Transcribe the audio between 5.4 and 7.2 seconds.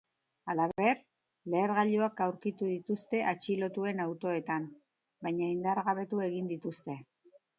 indargabetu egin dituzte.